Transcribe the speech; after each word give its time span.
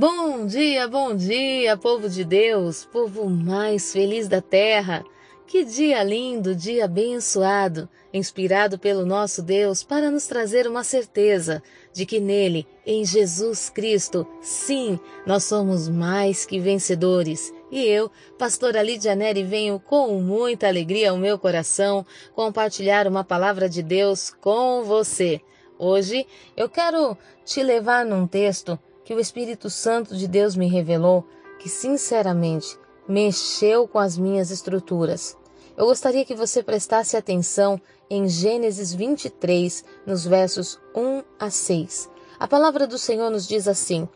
Bom 0.00 0.46
dia, 0.46 0.86
bom 0.86 1.12
dia, 1.16 1.76
povo 1.76 2.08
de 2.08 2.22
Deus, 2.22 2.84
povo 2.84 3.28
mais 3.28 3.92
feliz 3.92 4.28
da 4.28 4.40
terra. 4.40 5.04
Que 5.44 5.64
dia 5.64 6.04
lindo, 6.04 6.54
dia 6.54 6.84
abençoado, 6.84 7.88
inspirado 8.14 8.78
pelo 8.78 9.04
nosso 9.04 9.42
Deus 9.42 9.82
para 9.82 10.08
nos 10.08 10.28
trazer 10.28 10.68
uma 10.68 10.84
certeza 10.84 11.60
de 11.92 12.06
que 12.06 12.20
nele, 12.20 12.64
em 12.86 13.04
Jesus 13.04 13.70
Cristo, 13.70 14.24
sim, 14.40 15.00
nós 15.26 15.42
somos 15.42 15.88
mais 15.88 16.46
que 16.46 16.60
vencedores. 16.60 17.52
E 17.68 17.84
eu, 17.84 18.08
pastora 18.38 18.80
Lídia 18.80 19.16
Neri, 19.16 19.42
venho 19.42 19.80
com 19.80 20.20
muita 20.20 20.68
alegria 20.68 21.10
ao 21.10 21.16
meu 21.16 21.40
coração 21.40 22.06
compartilhar 22.36 23.08
uma 23.08 23.24
palavra 23.24 23.68
de 23.68 23.82
Deus 23.82 24.30
com 24.30 24.84
você. 24.84 25.40
Hoje 25.76 26.24
eu 26.56 26.68
quero 26.68 27.18
te 27.44 27.64
levar 27.64 28.04
num 28.04 28.28
texto 28.28 28.78
que 29.08 29.14
o 29.14 29.20
Espírito 29.20 29.70
Santo 29.70 30.14
de 30.14 30.28
Deus 30.28 30.54
me 30.54 30.68
revelou, 30.68 31.24
que 31.58 31.66
sinceramente 31.66 32.78
mexeu 33.08 33.88
com 33.88 33.98
as 33.98 34.18
minhas 34.18 34.50
estruturas. 34.50 35.34
Eu 35.78 35.86
gostaria 35.86 36.26
que 36.26 36.34
você 36.34 36.62
prestasse 36.62 37.16
atenção 37.16 37.80
em 38.10 38.28
Gênesis 38.28 38.92
23, 38.92 39.82
nos 40.04 40.26
versos 40.26 40.78
1 40.94 41.22
a 41.40 41.48
6. 41.48 42.10
A 42.38 42.46
palavra 42.46 42.86
do 42.86 42.98
Senhor 42.98 43.30
nos 43.30 43.48
diz 43.48 43.66
assim: 43.66 44.06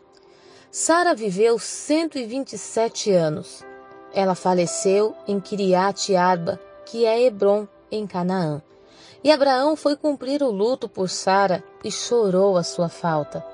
Sara 0.69 1.15
viveu 1.15 1.57
127 1.57 3.11
anos. 3.11 3.65
Ela 4.13 4.35
faleceu 4.35 5.15
em 5.27 5.39
Kiriat 5.39 6.15
Arba, 6.15 6.59
que 6.85 7.03
é 7.03 7.19
Hebron, 7.19 7.67
em 7.89 8.05
Canaã. 8.05 8.61
E 9.23 9.31
Abraão 9.31 9.75
foi 9.75 9.95
cumprir 9.95 10.43
o 10.43 10.51
luto 10.51 10.87
por 10.87 11.09
Sara 11.09 11.63
e 11.83 11.89
chorou 11.89 12.57
a 12.57 12.61
sua 12.61 12.89
falta. 12.89 13.52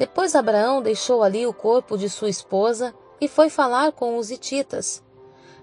Depois 0.00 0.34
Abraão 0.34 0.80
deixou 0.80 1.22
ali 1.22 1.46
o 1.46 1.52
corpo 1.52 1.98
de 1.98 2.08
sua 2.08 2.30
esposa 2.30 2.94
e 3.20 3.28
foi 3.28 3.50
falar 3.50 3.92
com 3.92 4.16
os 4.16 4.30
hititas. 4.30 5.02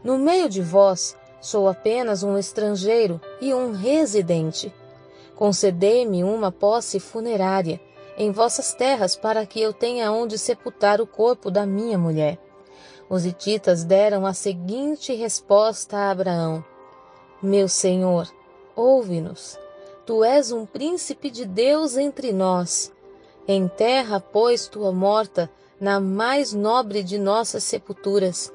No 0.03 0.15
meio 0.19 0.47
de 0.47 0.61
vós 0.61 1.17
sou 1.41 1.67
apenas 1.67 2.21
um 2.21 2.37
estrangeiro 2.37 3.19
e 3.41 3.51
um 3.51 3.71
residente. 3.71 4.71
Concedei-me 5.35 6.23
uma 6.23 6.51
posse 6.51 6.99
funerária 6.99 7.81
em 8.15 8.29
vossas 8.29 8.75
terras 8.75 9.15
para 9.15 9.43
que 9.43 9.59
eu 9.59 9.73
tenha 9.73 10.11
onde 10.11 10.37
sepultar 10.37 11.01
o 11.01 11.07
corpo 11.07 11.49
da 11.49 11.65
minha 11.65 11.97
mulher. 11.97 12.37
Os 13.09 13.25
hititas 13.25 13.83
deram 13.83 14.23
a 14.23 14.35
seguinte 14.35 15.15
resposta 15.15 15.97
a 15.97 16.11
Abraão: 16.11 16.63
Meu 17.41 17.67
senhor, 17.67 18.31
ouve-nos. 18.75 19.57
Tu 20.05 20.23
és 20.23 20.51
um 20.51 20.63
príncipe 20.63 21.31
de 21.31 21.43
Deus 21.43 21.97
entre 21.97 22.31
nós. 22.31 22.95
Enterra, 23.47 24.19
pois, 24.19 24.67
tua 24.67 24.91
morta 24.91 25.49
na 25.79 25.99
mais 25.99 26.53
nobre 26.53 27.03
de 27.03 27.17
nossas 27.17 27.63
sepulturas. 27.63 28.51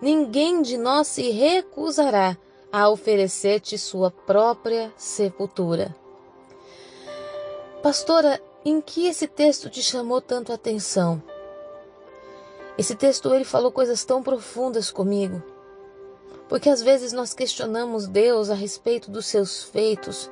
Ninguém 0.00 0.62
de 0.62 0.76
nós 0.76 1.06
se 1.06 1.30
recusará 1.30 2.36
a 2.72 2.88
oferecer-te 2.88 3.78
sua 3.78 4.10
própria 4.10 4.92
sepultura. 4.96 5.94
Pastora, 7.82 8.42
em 8.64 8.80
que 8.80 9.06
esse 9.06 9.26
texto 9.26 9.68
te 9.68 9.82
chamou 9.82 10.20
tanto 10.20 10.50
a 10.50 10.54
atenção? 10.54 11.22
Esse 12.78 12.94
texto 12.94 13.34
ele 13.34 13.44
falou 13.44 13.70
coisas 13.70 14.04
tão 14.04 14.22
profundas 14.22 14.90
comigo. 14.90 15.42
Porque 16.48 16.68
às 16.68 16.82
vezes 16.82 17.12
nós 17.12 17.34
questionamos 17.34 18.08
Deus 18.08 18.50
a 18.50 18.54
respeito 18.54 19.10
dos 19.10 19.26
seus 19.26 19.62
feitos, 19.62 20.30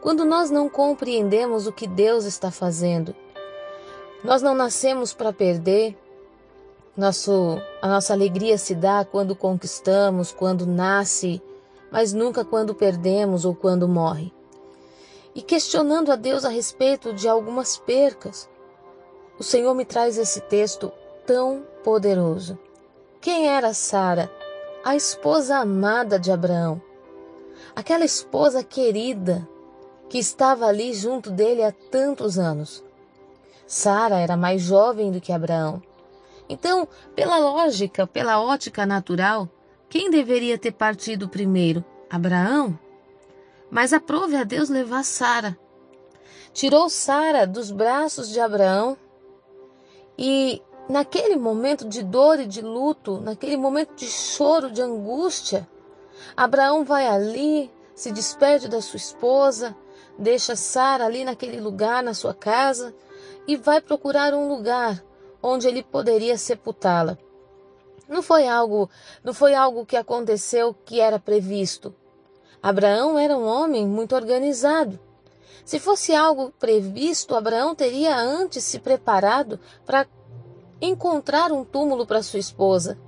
quando 0.00 0.24
nós 0.24 0.50
não 0.50 0.68
compreendemos 0.68 1.66
o 1.66 1.72
que 1.72 1.86
Deus 1.86 2.24
está 2.24 2.50
fazendo. 2.50 3.14
Nós 4.22 4.42
não 4.42 4.54
nascemos 4.54 5.14
para 5.14 5.32
perder. 5.32 5.96
Nosso, 6.96 7.60
a 7.80 7.88
nossa 7.88 8.12
alegria 8.12 8.58
se 8.58 8.74
dá 8.74 9.04
quando 9.04 9.34
conquistamos, 9.34 10.32
quando 10.32 10.66
nasce, 10.66 11.40
mas 11.90 12.12
nunca 12.12 12.44
quando 12.44 12.74
perdemos 12.74 13.44
ou 13.44 13.54
quando 13.54 13.88
morre. 13.88 14.32
E 15.34 15.40
questionando 15.40 16.12
a 16.12 16.16
Deus 16.16 16.44
a 16.44 16.48
respeito 16.48 17.14
de 17.14 17.28
algumas 17.28 17.78
percas, 17.78 18.48
o 19.38 19.42
Senhor 19.42 19.72
me 19.74 19.84
traz 19.84 20.18
esse 20.18 20.40
texto 20.42 20.92
tão 21.24 21.64
poderoso. 21.82 22.58
Quem 23.20 23.48
era 23.48 23.72
Sara? 23.72 24.30
A 24.84 24.96
esposa 24.96 25.56
amada 25.56 26.18
de 26.18 26.30
Abraão. 26.30 26.82
Aquela 27.74 28.04
esposa 28.04 28.62
querida 28.64 29.48
que 30.08 30.18
estava 30.18 30.66
ali 30.66 30.92
junto 30.92 31.30
dele 31.30 31.62
há 31.62 31.72
tantos 31.72 32.38
anos. 32.38 32.82
Sara 33.70 34.18
era 34.18 34.36
mais 34.36 34.62
jovem 34.62 35.12
do 35.12 35.20
que 35.20 35.32
Abraão. 35.32 35.80
Então, 36.48 36.88
pela 37.14 37.38
lógica, 37.38 38.04
pela 38.04 38.42
ótica 38.42 38.84
natural, 38.84 39.48
quem 39.88 40.10
deveria 40.10 40.58
ter 40.58 40.72
partido 40.72 41.28
primeiro? 41.28 41.84
Abraão? 42.10 42.76
Mas 43.70 43.92
aprove 43.92 44.34
a 44.34 44.42
Deus 44.42 44.68
levar 44.68 45.04
Sara. 45.04 45.56
Tirou 46.52 46.90
Sara 46.90 47.46
dos 47.46 47.70
braços 47.70 48.28
de 48.30 48.40
Abraão 48.40 48.96
e 50.18 50.60
naquele 50.88 51.36
momento 51.36 51.88
de 51.88 52.02
dor 52.02 52.40
e 52.40 52.46
de 52.46 52.62
luto, 52.62 53.20
naquele 53.20 53.56
momento 53.56 53.94
de 53.94 54.06
choro, 54.06 54.68
de 54.68 54.82
angústia, 54.82 55.68
Abraão 56.36 56.84
vai 56.84 57.06
ali, 57.06 57.70
se 57.94 58.10
despede 58.10 58.66
da 58.66 58.82
sua 58.82 58.96
esposa, 58.96 59.76
deixa 60.18 60.56
Sara 60.56 61.06
ali 61.06 61.24
naquele 61.24 61.60
lugar, 61.60 62.02
na 62.02 62.14
sua 62.14 62.34
casa, 62.34 62.92
e 63.50 63.56
vai 63.56 63.80
procurar 63.80 64.32
um 64.32 64.48
lugar 64.48 65.04
onde 65.42 65.66
ele 65.66 65.82
poderia 65.82 66.38
sepultá-la. 66.38 67.18
Não 68.08 68.22
foi 68.22 68.46
algo, 68.46 68.88
não 69.24 69.34
foi 69.34 69.56
algo 69.56 69.84
que 69.84 69.96
aconteceu 69.96 70.72
que 70.72 71.00
era 71.00 71.18
previsto. 71.18 71.92
Abraão 72.62 73.18
era 73.18 73.36
um 73.36 73.44
homem 73.44 73.84
muito 73.84 74.14
organizado. 74.14 75.00
Se 75.64 75.80
fosse 75.80 76.14
algo 76.14 76.52
previsto, 76.60 77.34
Abraão 77.34 77.74
teria 77.74 78.16
antes 78.16 78.62
se 78.62 78.78
preparado 78.78 79.58
para 79.84 80.06
encontrar 80.80 81.50
um 81.50 81.64
túmulo 81.64 82.06
para 82.06 82.22
sua 82.22 82.38
esposa. 82.38 83.00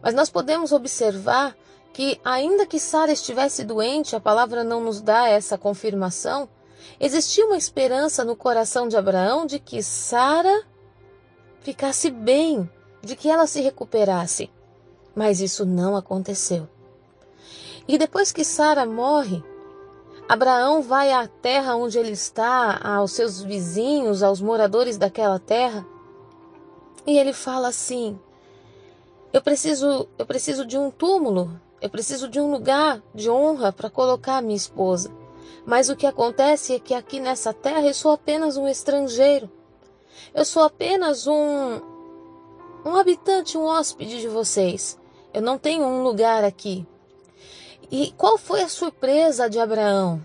Mas 0.00 0.14
nós 0.14 0.30
podemos 0.30 0.70
observar 0.70 1.56
que, 1.92 2.20
ainda 2.24 2.64
que 2.64 2.78
Sara 2.78 3.10
estivesse 3.10 3.64
doente, 3.64 4.14
a 4.14 4.20
palavra 4.20 4.62
não 4.62 4.80
nos 4.80 5.00
dá 5.00 5.28
essa 5.28 5.58
confirmação, 5.58 6.48
Existia 7.00 7.46
uma 7.46 7.56
esperança 7.56 8.24
no 8.24 8.34
coração 8.36 8.88
de 8.88 8.96
Abraão 8.96 9.46
de 9.46 9.58
que 9.58 9.82
Sara 9.82 10.64
ficasse 11.60 12.10
bem, 12.10 12.68
de 13.02 13.14
que 13.14 13.28
ela 13.28 13.46
se 13.46 13.60
recuperasse. 13.60 14.50
Mas 15.14 15.40
isso 15.40 15.64
não 15.64 15.96
aconteceu. 15.96 16.68
E 17.86 17.96
depois 17.96 18.32
que 18.32 18.44
Sara 18.44 18.84
morre, 18.84 19.42
Abraão 20.28 20.82
vai 20.82 21.10
à 21.10 21.26
terra 21.26 21.74
onde 21.74 21.98
ele 21.98 22.10
está, 22.10 22.78
aos 22.82 23.12
seus 23.12 23.42
vizinhos, 23.42 24.22
aos 24.22 24.40
moradores 24.42 24.98
daquela 24.98 25.38
terra, 25.38 25.86
e 27.06 27.18
ele 27.18 27.32
fala 27.32 27.68
assim: 27.68 28.18
Eu 29.32 29.40
preciso, 29.40 30.06
eu 30.18 30.26
preciso 30.26 30.66
de 30.66 30.76
um 30.76 30.90
túmulo, 30.90 31.58
eu 31.80 31.88
preciso 31.88 32.28
de 32.28 32.38
um 32.38 32.50
lugar 32.50 33.02
de 33.14 33.30
honra 33.30 33.72
para 33.72 33.88
colocar 33.88 34.42
minha 34.42 34.54
esposa. 34.54 35.10
Mas 35.66 35.88
o 35.88 35.96
que 35.96 36.06
acontece 36.06 36.74
é 36.74 36.78
que 36.78 36.94
aqui 36.94 37.20
nessa 37.20 37.52
terra 37.52 37.86
eu 37.86 37.94
sou 37.94 38.12
apenas 38.12 38.56
um 38.56 38.66
estrangeiro. 38.66 39.50
Eu 40.34 40.44
sou 40.44 40.62
apenas 40.62 41.26
um 41.26 41.80
um 42.84 42.96
habitante, 42.96 43.58
um 43.58 43.64
hóspede 43.64 44.20
de 44.20 44.28
vocês. 44.28 44.98
Eu 45.34 45.42
não 45.42 45.58
tenho 45.58 45.84
um 45.84 46.02
lugar 46.02 46.44
aqui. 46.44 46.86
E 47.90 48.12
qual 48.16 48.38
foi 48.38 48.62
a 48.62 48.68
surpresa 48.68 49.48
de 49.48 49.58
Abraão? 49.58 50.24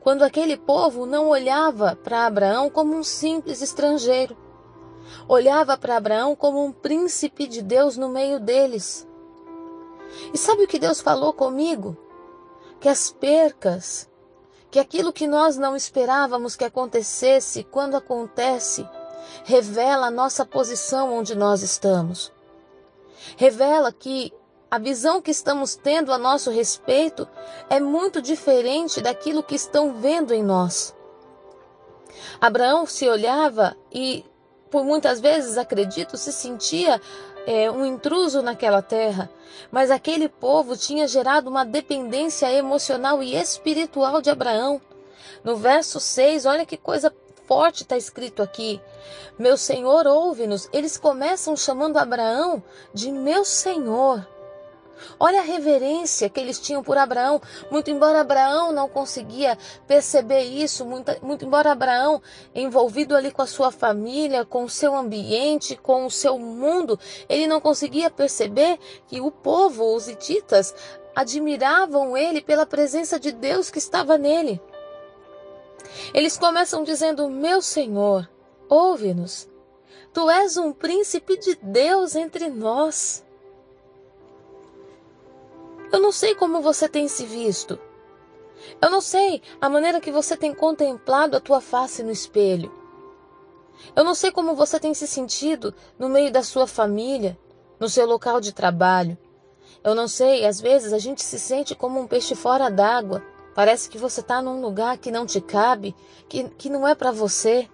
Quando 0.00 0.22
aquele 0.22 0.56
povo 0.56 1.04
não 1.04 1.28
olhava 1.28 1.96
para 1.96 2.26
Abraão 2.26 2.70
como 2.70 2.94
um 2.94 3.02
simples 3.02 3.60
estrangeiro, 3.60 4.36
olhava 5.28 5.76
para 5.76 5.96
Abraão 5.96 6.34
como 6.36 6.64
um 6.64 6.72
príncipe 6.72 7.46
de 7.46 7.60
Deus 7.60 7.96
no 7.96 8.08
meio 8.08 8.38
deles. 8.38 9.06
E 10.32 10.38
sabe 10.38 10.62
o 10.62 10.68
que 10.68 10.78
Deus 10.78 11.00
falou 11.00 11.32
comigo? 11.32 11.96
Que 12.80 12.88
as 12.88 13.10
percas 13.10 14.08
que 14.70 14.78
aquilo 14.78 15.12
que 15.12 15.26
nós 15.26 15.56
não 15.56 15.76
esperávamos 15.76 16.56
que 16.56 16.64
acontecesse, 16.64 17.64
quando 17.64 17.96
acontece, 17.96 18.88
revela 19.44 20.08
a 20.08 20.10
nossa 20.10 20.44
posição 20.44 21.14
onde 21.14 21.34
nós 21.34 21.62
estamos. 21.62 22.32
Revela 23.36 23.92
que 23.92 24.32
a 24.70 24.78
visão 24.78 25.22
que 25.22 25.30
estamos 25.30 25.76
tendo 25.76 26.12
a 26.12 26.18
nosso 26.18 26.50
respeito 26.50 27.28
é 27.70 27.78
muito 27.78 28.20
diferente 28.20 29.00
daquilo 29.00 29.42
que 29.42 29.54
estão 29.54 29.94
vendo 29.94 30.34
em 30.34 30.42
nós. 30.42 30.94
Abraão 32.40 32.86
se 32.86 33.08
olhava 33.08 33.76
e, 33.92 34.24
por 34.70 34.84
muitas 34.84 35.20
vezes, 35.20 35.56
acredito, 35.56 36.16
se 36.16 36.32
sentia 36.32 37.00
é, 37.46 37.70
um 37.70 37.86
intruso 37.86 38.42
naquela 38.42 38.82
terra, 38.82 39.30
mas 39.70 39.90
aquele 39.90 40.28
povo 40.28 40.76
tinha 40.76 41.06
gerado 41.06 41.48
uma 41.48 41.64
dependência 41.64 42.52
emocional 42.52 43.22
e 43.22 43.34
espiritual 43.34 44.20
de 44.20 44.30
Abraão. 44.30 44.80
No 45.44 45.56
verso 45.56 46.00
6, 46.00 46.44
olha 46.44 46.66
que 46.66 46.76
coisa 46.76 47.12
forte 47.46 47.82
está 47.82 47.96
escrito 47.96 48.42
aqui. 48.42 48.80
Meu 49.38 49.56
Senhor, 49.56 50.06
ouve-nos. 50.06 50.68
Eles 50.72 50.98
começam 50.98 51.56
chamando 51.56 51.96
Abraão 51.96 52.62
de 52.92 53.12
meu 53.12 53.44
Senhor. 53.44 54.26
Olha 55.18 55.40
a 55.40 55.44
reverência 55.44 56.28
que 56.28 56.40
eles 56.40 56.58
tinham 56.58 56.82
por 56.82 56.96
Abraão, 56.96 57.40
muito 57.70 57.90
embora 57.90 58.20
Abraão 58.20 58.72
não 58.72 58.88
conseguia 58.88 59.56
perceber 59.86 60.42
isso, 60.42 60.84
muito, 60.84 61.12
muito, 61.22 61.44
embora 61.44 61.72
Abraão, 61.72 62.22
envolvido 62.54 63.14
ali 63.14 63.30
com 63.30 63.42
a 63.42 63.46
sua 63.46 63.70
família, 63.70 64.44
com 64.44 64.64
o 64.64 64.70
seu 64.70 64.94
ambiente, 64.94 65.76
com 65.76 66.06
o 66.06 66.10
seu 66.10 66.38
mundo, 66.38 66.98
ele 67.28 67.46
não 67.46 67.60
conseguia 67.60 68.10
perceber 68.10 68.78
que 69.06 69.20
o 69.20 69.30
povo, 69.30 69.94
os 69.94 70.08
hititas, 70.08 70.74
admiravam 71.14 72.16
ele 72.16 72.42
pela 72.42 72.66
presença 72.66 73.18
de 73.18 73.32
Deus 73.32 73.70
que 73.70 73.78
estava 73.78 74.18
nele. 74.18 74.60
Eles 76.12 76.36
começam 76.36 76.84
dizendo: 76.84 77.28
Meu 77.30 77.62
Senhor, 77.62 78.28
ouve-nos. 78.68 79.48
Tu 80.12 80.30
és 80.30 80.56
um 80.56 80.72
príncipe 80.72 81.38
de 81.38 81.56
Deus 81.56 82.14
entre 82.14 82.48
nós. 82.48 83.24
Eu 85.92 86.00
não 86.00 86.12
sei 86.12 86.34
como 86.34 86.60
você 86.60 86.88
tem 86.88 87.08
se 87.08 87.24
visto. 87.24 87.78
Eu 88.80 88.90
não 88.90 89.00
sei 89.00 89.42
a 89.60 89.68
maneira 89.68 90.00
que 90.00 90.10
você 90.10 90.36
tem 90.36 90.54
contemplado 90.54 91.36
a 91.36 91.40
tua 91.40 91.60
face 91.60 92.02
no 92.02 92.10
espelho. 92.10 92.72
Eu 93.94 94.02
não 94.04 94.14
sei 94.14 94.30
como 94.30 94.54
você 94.54 94.80
tem 94.80 94.94
se 94.94 95.06
sentido 95.06 95.74
no 95.98 96.08
meio 96.08 96.32
da 96.32 96.42
sua 96.42 96.66
família, 96.66 97.38
no 97.78 97.88
seu 97.88 98.06
local 98.06 98.40
de 98.40 98.52
trabalho. 98.52 99.16
Eu 99.84 99.94
não 99.94 100.08
sei, 100.08 100.44
às 100.44 100.60
vezes 100.60 100.92
a 100.92 100.98
gente 100.98 101.22
se 101.22 101.38
sente 101.38 101.74
como 101.74 102.00
um 102.00 102.06
peixe 102.06 102.34
fora 102.34 102.70
d'água. 102.70 103.22
Parece 103.54 103.88
que 103.88 103.98
você 103.98 104.20
está 104.20 104.42
num 104.42 104.60
lugar 104.60 104.98
que 104.98 105.10
não 105.10 105.24
te 105.24 105.40
cabe, 105.40 105.94
que, 106.28 106.48
que 106.50 106.68
não 106.68 106.86
é 106.86 106.94
para 106.94 107.12
você. 107.12 107.68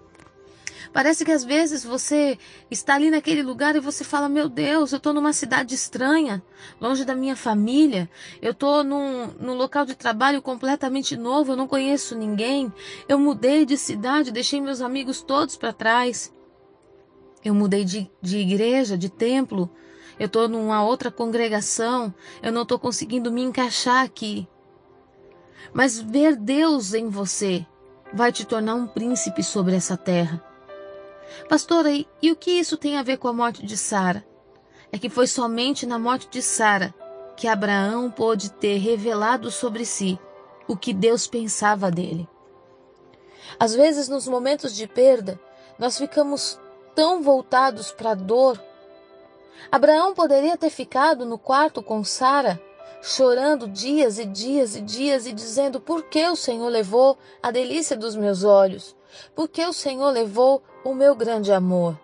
Parece 0.91 1.23
que 1.23 1.31
às 1.31 1.43
vezes 1.43 1.83
você 1.83 2.37
está 2.69 2.95
ali 2.95 3.09
naquele 3.09 3.41
lugar 3.41 3.75
e 3.75 3.79
você 3.79 4.03
fala: 4.03 4.27
Meu 4.27 4.49
Deus, 4.49 4.91
eu 4.91 4.97
estou 4.97 5.13
numa 5.13 5.33
cidade 5.33 5.73
estranha, 5.73 6.43
longe 6.81 7.05
da 7.05 7.15
minha 7.15 7.35
família. 7.35 8.09
Eu 8.41 8.51
estou 8.51 8.83
num, 8.83 9.27
num 9.39 9.53
local 9.53 9.85
de 9.85 9.95
trabalho 9.95 10.41
completamente 10.41 11.15
novo, 11.15 11.53
eu 11.53 11.55
não 11.55 11.67
conheço 11.67 12.17
ninguém. 12.17 12.71
Eu 13.07 13.17
mudei 13.17 13.65
de 13.65 13.77
cidade, 13.77 14.31
deixei 14.31 14.59
meus 14.59 14.81
amigos 14.81 15.21
todos 15.21 15.55
para 15.55 15.71
trás. 15.71 16.33
Eu 17.43 17.53
mudei 17.53 17.83
de, 17.83 18.09
de 18.21 18.37
igreja, 18.37 18.97
de 18.97 19.09
templo. 19.09 19.69
Eu 20.19 20.27
estou 20.27 20.47
numa 20.47 20.83
outra 20.83 21.11
congregação. 21.11 22.13
Eu 22.41 22.51
não 22.51 22.61
estou 22.63 22.79
conseguindo 22.79 23.31
me 23.31 23.41
encaixar 23.41 24.03
aqui. 24.03 24.47
Mas 25.73 25.99
ver 25.99 26.35
Deus 26.35 26.93
em 26.93 27.09
você 27.09 27.65
vai 28.13 28.31
te 28.31 28.45
tornar 28.45 28.75
um 28.75 28.87
príncipe 28.87 29.41
sobre 29.41 29.75
essa 29.75 29.97
terra. 29.97 30.52
Pastora, 31.49 31.89
e 31.91 32.31
o 32.31 32.35
que 32.35 32.51
isso 32.51 32.77
tem 32.77 32.97
a 32.97 33.03
ver 33.03 33.17
com 33.17 33.27
a 33.27 33.33
morte 33.33 33.65
de 33.65 33.77
Sara? 33.77 34.25
É 34.91 34.97
que 34.97 35.09
foi 35.09 35.27
somente 35.27 35.85
na 35.85 35.97
morte 35.97 36.27
de 36.29 36.41
Sara 36.41 36.93
que 37.35 37.47
Abraão 37.47 38.11
pôde 38.11 38.51
ter 38.51 38.77
revelado 38.77 39.49
sobre 39.49 39.85
si 39.85 40.19
o 40.67 40.77
que 40.77 40.93
Deus 40.93 41.27
pensava 41.27 41.91
dele. 41.91 42.27
Às 43.59 43.73
vezes, 43.73 44.07
nos 44.07 44.27
momentos 44.27 44.75
de 44.75 44.87
perda, 44.87 45.39
nós 45.77 45.97
ficamos 45.97 46.59
tão 46.95 47.21
voltados 47.21 47.91
para 47.91 48.11
a 48.11 48.15
dor. 48.15 48.61
Abraão 49.71 50.13
poderia 50.13 50.57
ter 50.57 50.69
ficado 50.69 51.25
no 51.25 51.37
quarto 51.37 51.81
com 51.81 52.03
Sara, 52.03 52.61
chorando 53.01 53.67
dias 53.67 54.17
e 54.17 54.25
dias 54.25 54.75
e 54.75 54.81
dias 54.81 55.25
e 55.25 55.33
dizendo: 55.33 55.79
Por 55.81 56.03
que 56.03 56.27
o 56.27 56.35
Senhor 56.35 56.69
levou 56.69 57.17
a 57.41 57.51
delícia 57.51 57.97
dos 57.97 58.15
meus 58.15 58.43
olhos? 58.43 58.95
Por 59.35 59.47
que 59.47 59.65
o 59.65 59.73
Senhor 59.73 60.09
levou 60.09 60.61
o 60.83 60.93
meu 60.93 61.15
grande 61.15 61.51
amor. 61.51 61.99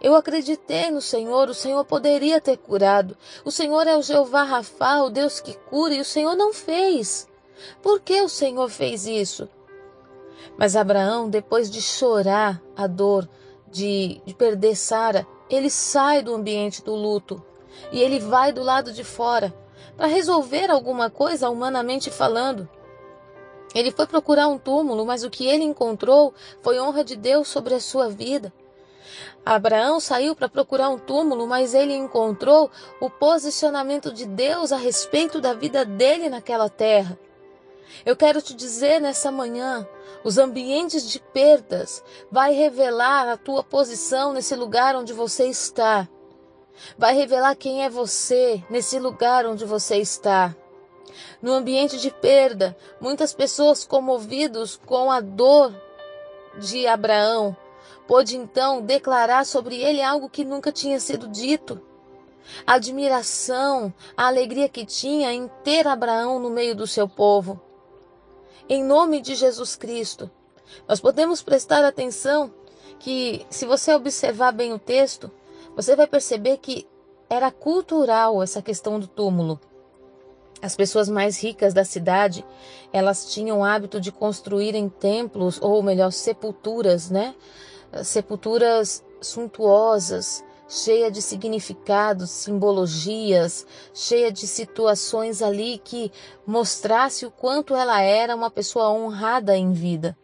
Eu 0.00 0.14
acreditei 0.14 0.90
no 0.90 1.00
Senhor, 1.00 1.48
o 1.48 1.54
Senhor 1.54 1.84
poderia 1.84 2.40
ter 2.40 2.56
curado. 2.56 3.16
O 3.44 3.50
Senhor 3.50 3.86
é 3.86 3.96
o 3.96 4.02
Jeová 4.02 4.42
Rafa, 4.42 5.02
o 5.02 5.10
Deus 5.10 5.40
que 5.40 5.54
cura, 5.54 5.94
e 5.94 6.00
o 6.00 6.04
Senhor 6.04 6.34
não 6.34 6.52
fez. 6.52 7.28
Por 7.82 8.00
que 8.00 8.20
o 8.20 8.28
Senhor 8.28 8.68
fez 8.68 9.06
isso? 9.06 9.48
Mas 10.58 10.76
Abraão, 10.76 11.28
depois 11.28 11.70
de 11.70 11.80
chorar 11.80 12.60
a 12.76 12.86
dor 12.86 13.28
de, 13.70 14.20
de 14.24 14.34
perder 14.34 14.76
Sara, 14.76 15.26
ele 15.48 15.70
sai 15.70 16.22
do 16.22 16.34
ambiente 16.34 16.82
do 16.82 16.94
luto 16.94 17.42
e 17.90 18.00
ele 18.00 18.18
vai 18.18 18.52
do 18.52 18.62
lado 18.62 18.92
de 18.92 19.04
fora 19.04 19.54
para 19.96 20.06
resolver 20.06 20.70
alguma 20.70 21.10
coisa 21.10 21.48
humanamente 21.48 22.10
falando. 22.10 22.68
Ele 23.74 23.90
foi 23.90 24.06
procurar 24.06 24.48
um 24.48 24.58
túmulo, 24.58 25.04
mas 25.04 25.24
o 25.24 25.30
que 25.30 25.46
ele 25.46 25.64
encontrou 25.64 26.32
foi 26.62 26.78
honra 26.78 27.02
de 27.02 27.16
Deus 27.16 27.48
sobre 27.48 27.74
a 27.74 27.80
sua 27.80 28.08
vida. 28.08 28.52
Abraão 29.44 30.00
saiu 30.00 30.34
para 30.34 30.48
procurar 30.48 30.88
um 30.88 30.98
túmulo, 30.98 31.46
mas 31.46 31.74
ele 31.74 31.94
encontrou 31.94 32.70
o 33.00 33.10
posicionamento 33.10 34.12
de 34.12 34.24
Deus 34.24 34.72
a 34.72 34.76
respeito 34.76 35.40
da 35.40 35.52
vida 35.52 35.84
dele 35.84 36.30
naquela 36.30 36.68
terra. 36.68 37.18
Eu 38.04 38.16
quero 38.16 38.40
te 38.40 38.54
dizer 38.54 39.00
nessa 39.00 39.30
manhã, 39.30 39.86
os 40.24 40.38
ambientes 40.38 41.08
de 41.10 41.20
perdas 41.20 42.02
vai 42.30 42.52
revelar 42.54 43.28
a 43.28 43.36
tua 43.36 43.62
posição 43.62 44.32
nesse 44.32 44.54
lugar 44.54 44.96
onde 44.96 45.12
você 45.12 45.46
está. 45.46 46.08
Vai 46.96 47.14
revelar 47.14 47.54
quem 47.54 47.84
é 47.84 47.90
você 47.90 48.62
nesse 48.70 48.98
lugar 48.98 49.46
onde 49.46 49.64
você 49.64 49.98
está. 49.98 50.56
No 51.40 51.52
ambiente 51.52 51.98
de 51.98 52.10
perda, 52.10 52.76
muitas 53.00 53.32
pessoas 53.32 53.84
comovidos 53.84 54.80
com 54.84 55.10
a 55.10 55.20
dor 55.20 55.74
de 56.58 56.86
Abraão, 56.86 57.56
pôde 58.06 58.36
então 58.36 58.80
declarar 58.80 59.44
sobre 59.44 59.76
ele 59.76 60.02
algo 60.02 60.28
que 60.28 60.44
nunca 60.44 60.70
tinha 60.70 61.00
sido 61.00 61.28
dito. 61.28 61.80
A 62.66 62.74
admiração, 62.74 63.92
a 64.16 64.26
alegria 64.26 64.68
que 64.68 64.84
tinha 64.84 65.32
em 65.32 65.48
ter 65.62 65.86
Abraão 65.86 66.38
no 66.38 66.50
meio 66.50 66.74
do 66.74 66.86
seu 66.86 67.08
povo. 67.08 67.60
Em 68.68 68.82
nome 68.82 69.20
de 69.20 69.34
Jesus 69.34 69.76
Cristo, 69.76 70.30
nós 70.86 71.00
podemos 71.00 71.42
prestar 71.42 71.84
atenção 71.84 72.52
que, 72.98 73.46
se 73.50 73.66
você 73.66 73.94
observar 73.94 74.52
bem 74.52 74.72
o 74.72 74.78
texto, 74.78 75.30
você 75.74 75.96
vai 75.96 76.06
perceber 76.06 76.58
que 76.58 76.86
era 77.28 77.50
cultural 77.50 78.42
essa 78.42 78.62
questão 78.62 79.00
do 79.00 79.06
túmulo. 79.06 79.60
As 80.64 80.74
pessoas 80.74 81.10
mais 81.10 81.38
ricas 81.38 81.74
da 81.74 81.84
cidade, 81.84 82.42
elas 82.90 83.30
tinham 83.30 83.58
o 83.58 83.64
hábito 83.64 84.00
de 84.00 84.10
construírem 84.10 84.88
templos, 84.88 85.60
ou 85.60 85.82
melhor, 85.82 86.10
sepulturas, 86.10 87.10
né? 87.10 87.34
Sepulturas 88.02 89.04
suntuosas, 89.20 90.42
cheia 90.66 91.10
de 91.10 91.20
significados, 91.20 92.30
simbologias, 92.30 93.66
cheia 93.92 94.32
de 94.32 94.46
situações 94.46 95.42
ali 95.42 95.76
que 95.84 96.10
mostrasse 96.46 97.26
o 97.26 97.30
quanto 97.30 97.74
ela 97.76 98.00
era 98.00 98.34
uma 98.34 98.50
pessoa 98.50 98.90
honrada 98.90 99.54
em 99.54 99.70
vida. 99.74 100.16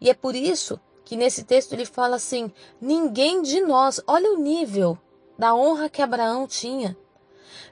E 0.00 0.10
é 0.10 0.14
por 0.14 0.34
isso 0.34 0.80
que 1.04 1.14
nesse 1.14 1.44
texto 1.44 1.72
ele 1.72 1.86
fala 1.86 2.16
assim: 2.16 2.50
ninguém 2.80 3.42
de 3.42 3.60
nós, 3.60 4.00
olha 4.08 4.32
o 4.32 4.38
nível 4.38 4.98
da 5.38 5.54
honra 5.54 5.88
que 5.88 6.02
Abraão 6.02 6.48
tinha. 6.48 6.96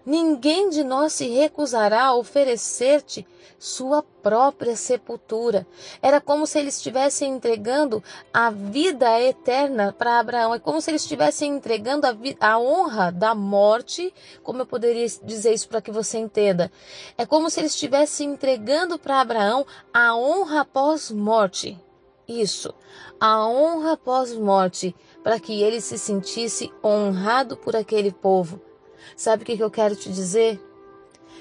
Ninguém 0.04 0.71
de 0.71 0.83
nós 0.83 1.12
se 1.12 1.28
recusará 1.28 2.07
a 2.07 2.14
oferecer-te 2.14 3.26
sua 3.61 4.02
própria 4.02 4.75
sepultura. 4.75 5.66
Era 6.00 6.19
como 6.19 6.47
se 6.47 6.59
eles 6.59 6.76
estivessem 6.76 7.35
entregando 7.35 8.02
a 8.33 8.50
vida 8.50 9.21
eterna 9.21 9.95
para 9.97 10.19
Abraão. 10.19 10.54
É 10.54 10.59
como 10.59 10.80
se 10.80 10.90
eles 10.90 11.02
estivessem 11.02 11.52
entregando 11.52 12.07
a, 12.07 12.16
a, 12.40 12.59
honra 12.59 13.12
da 13.12 13.35
morte. 13.35 14.14
Como 14.42 14.62
eu 14.62 14.66
poderia 14.66 15.07
dizer 15.23 15.52
isso 15.52 15.69
para 15.69 15.83
que 15.83 15.90
você 15.90 16.16
entenda? 16.16 16.73
É 17.19 17.26
como 17.26 17.50
se 17.50 17.61
eles 17.61 17.75
estivessem 17.75 18.30
entregando 18.30 18.99
para 18.99 19.21
Abraão 19.21 19.66
a 19.92 20.16
honra 20.16 20.64
pós-morte. 20.64 21.78
Isso, 22.26 22.73
a 23.19 23.47
honra 23.47 23.97
pós-morte, 23.97 24.95
para 25.23 25.38
que 25.38 25.62
ele 25.62 25.80
se 25.80 25.99
sentisse 25.99 26.73
honrado 26.83 27.57
por 27.57 27.75
aquele 27.75 28.12
povo 28.12 28.70
Sabe 29.16 29.42
o 29.42 29.47
que 29.47 29.59
eu 29.59 29.71
quero 29.71 29.97
te 29.97 30.11
dizer? 30.11 30.61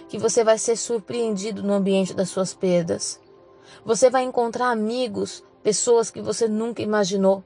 Que 0.07 0.17
você 0.17 0.43
vai 0.43 0.57
ser 0.57 0.75
surpreendido 0.75 1.63
no 1.63 1.73
ambiente 1.73 2.13
das 2.13 2.29
suas 2.29 2.53
perdas. 2.53 3.19
Você 3.85 4.09
vai 4.09 4.23
encontrar 4.23 4.69
amigos, 4.69 5.43
pessoas 5.63 6.09
que 6.09 6.21
você 6.21 6.47
nunca 6.47 6.81
imaginou. 6.81 7.43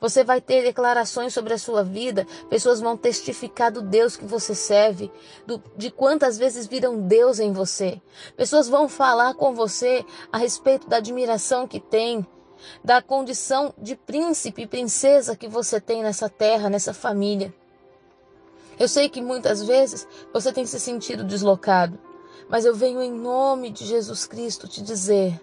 Você 0.00 0.24
vai 0.24 0.40
ter 0.40 0.62
declarações 0.62 1.32
sobre 1.32 1.54
a 1.54 1.58
sua 1.58 1.82
vida, 1.82 2.26
pessoas 2.50 2.80
vão 2.80 2.96
testificar 2.96 3.70
do 3.70 3.80
Deus 3.80 4.16
que 4.16 4.24
você 4.24 4.54
serve, 4.54 5.10
do, 5.46 5.62
de 5.76 5.90
quantas 5.90 6.36
vezes 6.36 6.66
viram 6.66 7.00
Deus 7.00 7.38
em 7.38 7.52
você. 7.52 8.00
Pessoas 8.36 8.68
vão 8.68 8.88
falar 8.88 9.34
com 9.34 9.54
você 9.54 10.04
a 10.32 10.38
respeito 10.38 10.88
da 10.88 10.96
admiração 10.96 11.66
que 11.66 11.78
tem, 11.78 12.26
da 12.82 13.00
condição 13.00 13.72
de 13.78 13.94
príncipe 13.94 14.62
e 14.62 14.66
princesa 14.66 15.36
que 15.36 15.48
você 15.48 15.80
tem 15.80 16.02
nessa 16.02 16.28
terra, 16.28 16.68
nessa 16.68 16.92
família. 16.92 17.54
Eu 18.78 18.88
sei 18.88 19.08
que 19.08 19.20
muitas 19.20 19.62
vezes 19.62 20.06
você 20.32 20.52
tem 20.52 20.64
se 20.64 20.78
sentido 20.78 21.24
deslocado, 21.24 21.98
mas 22.48 22.64
eu 22.64 22.74
venho 22.74 23.02
em 23.02 23.12
nome 23.12 23.70
de 23.70 23.84
Jesus 23.84 24.26
Cristo 24.26 24.68
te 24.68 24.82
dizer: 24.82 25.40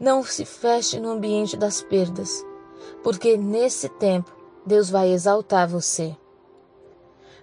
Não 0.00 0.22
se 0.22 0.44
feche 0.44 0.98
no 0.98 1.10
ambiente 1.10 1.56
das 1.56 1.80
perdas, 1.80 2.44
porque 3.02 3.36
nesse 3.36 3.88
tempo 3.88 4.34
Deus 4.66 4.90
vai 4.90 5.10
exaltar 5.10 5.68
você. 5.68 6.16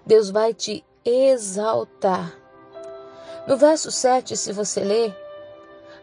Deus 0.06 0.30
vai 0.30 0.54
te 0.54 0.86
exaltar. 1.04 2.40
No 3.48 3.58
verso 3.58 3.92
7, 3.92 4.36
se 4.36 4.52
você 4.52 4.80
ler, 4.82 5.16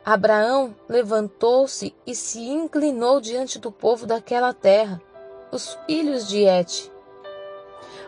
Abraão 0.05 0.75
levantou-se 0.88 1.95
e 2.07 2.14
se 2.14 2.41
inclinou 2.41 3.21
diante 3.21 3.59
do 3.59 3.71
povo 3.71 4.07
daquela 4.07 4.52
terra, 4.52 5.00
os 5.52 5.79
filhos 5.87 6.26
de 6.26 6.45
Et. 6.45 6.91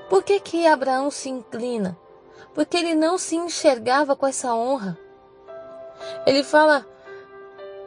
Por 0.09 0.23
que 0.23 0.41
que 0.41 0.67
Abraão 0.67 1.11
se 1.11 1.29
inclina? 1.29 1.99
Porque 2.55 2.77
ele 2.77 2.95
não 2.95 3.19
se 3.19 3.37
enxergava 3.37 4.15
com 4.15 4.27
essa 4.27 4.55
honra. 4.55 4.99
Ele 6.27 6.43
fala: 6.45 6.87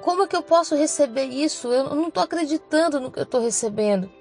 Como 0.01 0.23
é 0.23 0.27
que 0.27 0.35
eu 0.35 0.43
posso 0.43 0.75
receber 0.75 1.25
isso? 1.25 1.71
Eu 1.71 1.95
não 1.95 2.07
estou 2.07 2.23
acreditando 2.23 2.99
no 2.99 3.11
que 3.11 3.19
eu 3.19 3.23
estou 3.23 3.41
recebendo. 3.41 4.11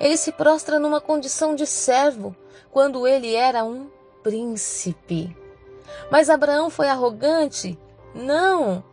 Ele 0.00 0.16
se 0.16 0.32
prostra 0.32 0.78
numa 0.78 1.00
condição 1.00 1.54
de 1.54 1.66
servo, 1.66 2.34
quando 2.70 3.06
ele 3.06 3.34
era 3.34 3.64
um 3.64 3.88
príncipe. 4.22 5.36
Mas 6.10 6.30
Abraão 6.30 6.70
foi 6.70 6.88
arrogante? 6.88 7.78
Não. 8.14 8.84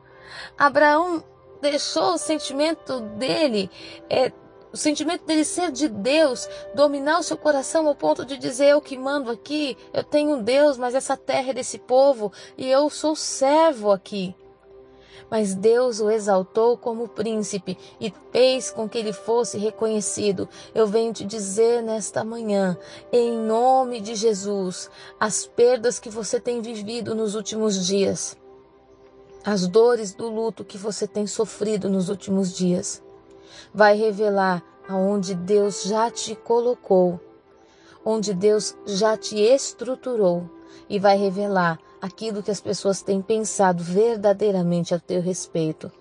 Abraão 0.58 1.24
deixou 1.62 2.14
o 2.14 2.18
sentimento 2.18 3.00
dele, 3.00 3.70
é, 4.10 4.32
o 4.76 4.78
sentimento 4.78 5.26
dele 5.26 5.46
ser 5.46 5.72
de 5.72 5.88
Deus, 5.88 6.50
dominar 6.74 7.20
o 7.20 7.24
seu 7.24 7.38
coração 7.38 7.88
ao 7.88 7.96
ponto 7.96 8.26
de 8.26 8.38
dizer: 8.38 8.72
Eu 8.72 8.82
que 8.82 8.98
mando 8.98 9.32
aqui, 9.32 9.78
eu 9.94 10.04
tenho 10.04 10.36
um 10.36 10.44
Deus, 10.44 10.78
mas 10.78 10.94
essa 10.94 11.16
terra 11.16 11.52
é 11.52 11.54
desse 11.54 11.80
povo 11.80 12.30
e 12.58 12.70
eu 12.70 12.90
sou 12.90 13.16
servo 13.16 13.90
aqui 13.90 14.36
mas 15.30 15.56
Deus 15.56 16.00
o 16.00 16.12
exaltou 16.12 16.78
como 16.78 17.08
príncipe 17.08 17.78
e 18.00 18.14
fez 18.32 18.70
com 18.70 18.88
que 18.88 19.00
ele 19.00 19.12
fosse 19.12 19.58
reconhecido. 19.58 20.48
Eu 20.74 20.86
venho 20.86 21.12
te 21.12 21.26
dizer 21.26 21.82
nesta 21.82 22.24
manhã, 22.24 22.78
em 23.12 23.36
nome 23.36 24.00
de 24.00 24.14
Jesus, 24.14 24.88
as 25.20 25.48
perdas 25.48 26.00
que 26.00 26.10
você 26.10 26.40
tem 26.40 26.62
vivido 26.62 27.16
nos 27.16 27.34
últimos 27.34 27.88
dias, 27.88 28.38
as 29.44 29.68
dores 29.68 30.14
do 30.14 30.30
luto 30.30 30.64
que 30.64 30.78
você 30.78 31.08
tem 31.08 31.26
sofrido 31.26 31.90
nos 31.90 32.08
últimos 32.08 32.56
dias, 32.56 33.02
vai 33.74 33.96
revelar 33.96 34.64
aonde 34.88 35.34
Deus 35.34 35.84
já 35.84 36.10
te 36.12 36.36
colocou, 36.36 37.20
onde 38.04 38.34
Deus 38.34 38.76
já 38.86 39.18
te 39.18 39.40
estruturou 39.40 40.50
e 40.90 41.00
vai 41.00 41.18
revelar 41.18 41.80
aquilo 42.02 42.44
que 42.44 42.52
as 42.52 42.62
pessoas 42.62 43.02
têm 43.02 43.22
pensado 43.22 43.84
verdadeiramente 43.84 44.94
a 44.94 45.00
teu 45.00 45.22
respeito. 45.22 45.92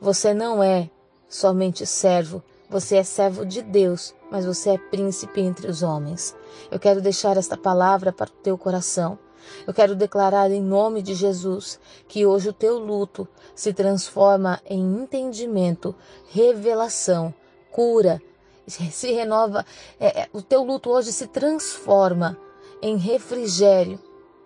Você 0.00 0.34
não 0.34 0.62
é 0.62 0.90
somente 1.28 1.86
servo, 1.86 2.42
você 2.68 2.96
é 2.96 3.04
servo 3.04 3.46
de 3.46 3.62
Deus, 3.62 4.14
mas 4.30 4.44
você 4.44 4.70
é 4.70 4.78
príncipe 4.78 5.40
entre 5.40 5.70
os 5.70 5.82
homens. 5.82 6.34
Eu 6.70 6.78
quero 6.78 7.00
deixar 7.00 7.36
esta 7.36 7.56
palavra 7.56 8.12
para 8.12 8.28
o 8.28 8.42
teu 8.42 8.58
coração. 8.58 9.18
Eu 9.66 9.74
quero 9.74 9.94
declarar 9.94 10.50
em 10.50 10.62
nome 10.62 11.02
de 11.02 11.14
Jesus 11.14 11.78
que 12.08 12.26
hoje 12.26 12.48
o 12.48 12.52
teu 12.52 12.78
luto 12.78 13.26
se 13.54 13.72
transforma 13.72 14.60
em 14.66 14.80
entendimento, 14.80 15.94
revelação, 16.30 17.32
cura, 17.70 18.20
se 18.66 19.12
renova. 19.12 19.64
É, 19.98 20.22
é, 20.22 20.28
o 20.32 20.42
teu 20.42 20.62
luto 20.62 20.90
hoje 20.90 21.12
se 21.12 21.26
transforma 21.26 22.36
em 22.80 22.96
refrigério, 22.96 23.98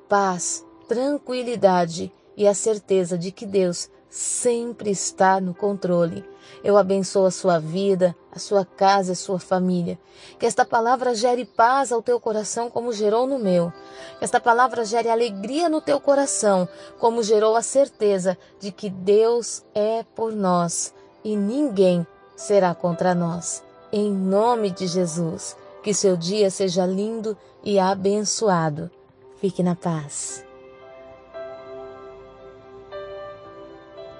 paz, 0.09 0.65
tranquilidade 0.87 2.13
e 2.37 2.47
a 2.47 2.55
certeza 2.55 3.19
de 3.19 3.33
que 3.33 3.45
Deus 3.45 3.91
sempre 4.09 4.91
está 4.91 5.41
no 5.41 5.55
controle. 5.55 6.25
Eu 6.65 6.77
abençoo 6.77 7.27
a 7.27 7.31
sua 7.31 7.59
vida, 7.59 8.17
a 8.35 8.39
sua 8.39 8.65
casa 8.65 9.13
a 9.13 9.17
sua 9.17 9.39
família. 9.39 9.99
Que 10.39 10.47
esta 10.47 10.65
palavra 10.65 11.15
gere 11.15 11.45
paz 11.45 11.93
ao 11.93 12.03
teu 12.03 12.19
coração, 12.19 12.71
como 12.71 12.93
gerou 12.93 13.27
no 13.27 13.39
meu. 13.39 13.73
Que 14.19 14.25
esta 14.25 14.41
palavra 14.41 14.85
gere 14.85 15.09
alegria 15.09 15.69
no 15.69 15.81
teu 15.81 16.01
coração, 16.01 16.69
como 16.99 17.23
gerou 17.23 17.55
a 17.55 17.63
certeza 17.63 18.37
de 18.59 18.73
que 18.73 18.91
Deus 18.91 19.63
é 19.75 20.05
por 20.15 20.33
nós 20.33 20.95
e 21.23 21.37
ninguém 21.37 22.07
será 22.37 22.75
contra 22.75 23.15
nós. 23.15 23.63
Em 23.93 24.11
nome 24.11 24.71
de 24.71 24.87
Jesus, 24.87 25.57
que 25.83 25.95
seu 25.95 26.17
dia 26.17 26.51
seja 26.51 26.87
lindo 26.87 27.37
e 27.63 27.79
abençoado. 27.79 28.91
Fique 29.41 29.63
na 29.63 29.75
paz. 29.75 30.48